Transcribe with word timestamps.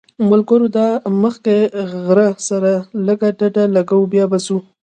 ملګرو 0.29 0.67
دا 0.77 0.87
مخکې 1.23 1.55
غره 2.03 2.29
سره 2.49 2.71
لږ 3.05 3.19
ډډه 3.39 3.63
لګوو 3.75 4.09
بیا 4.13 4.25
به 4.31 4.37
ځو. 4.45 4.57